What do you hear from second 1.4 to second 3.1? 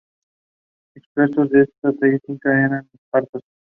en esta táctica eran los